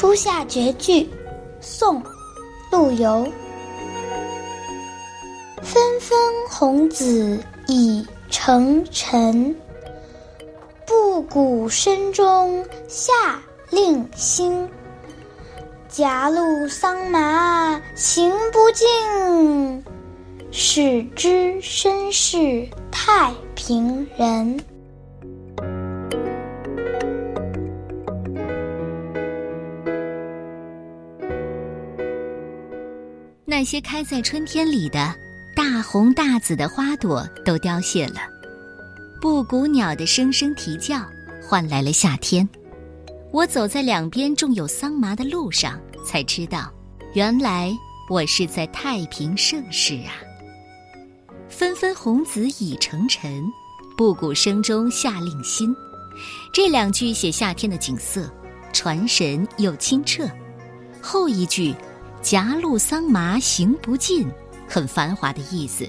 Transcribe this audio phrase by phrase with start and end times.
[0.00, 1.06] 初夏绝句，
[1.60, 2.02] 宋·
[2.72, 3.22] 陆游。
[5.62, 9.54] 纷纷红紫已成尘，
[10.86, 13.12] 布谷声中夏
[13.68, 14.66] 令新。
[15.86, 19.84] 夹路桑麻行不尽，
[20.50, 24.58] 始知身是太平人。
[33.60, 35.14] 那些开在春天里的
[35.54, 38.20] 大红大紫的花朵都凋谢了，
[39.20, 41.06] 布谷鸟的声声啼叫
[41.46, 42.48] 换来了夏天。
[43.30, 46.72] 我走在两边种有桑麻的路上，才知道，
[47.12, 47.70] 原来
[48.08, 50.16] 我是在太平盛世啊。
[51.50, 53.44] 纷纷红紫已成尘，
[53.94, 55.76] 布谷声中夏令新。
[56.50, 58.26] 这两句写夏天的景色，
[58.72, 60.26] 传神又清澈。
[61.02, 61.74] 后一句，
[62.22, 64.28] 夹路桑麻行不尽，
[64.68, 65.88] 很繁华的意思。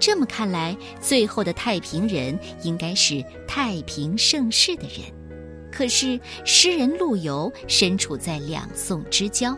[0.00, 5.00] 这么看来，最后的太平人应该是太平盛世的人。
[5.70, 9.56] 可是诗人陆游身处在两宋之交，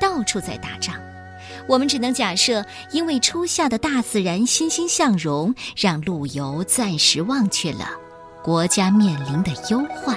[0.00, 0.96] 到处在打仗。
[1.68, 7.88] 我们只能假设，因为初夏的大自然欣欣向荣，让陆游暂时忘却了
[8.42, 10.14] 国家面临的忧患。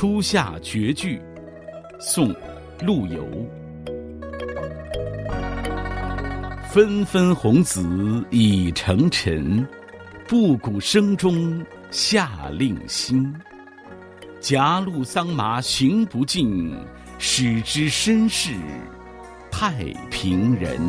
[0.00, 1.20] 初夏绝句，
[1.98, 2.32] 宋·
[2.80, 3.22] 陆游。
[6.70, 9.62] 纷纷红紫已成尘，
[10.26, 13.30] 布谷声中夏令新。
[14.40, 16.74] 夹路桑麻行不尽，
[17.18, 18.54] 始知身是
[19.50, 20.80] 太平人。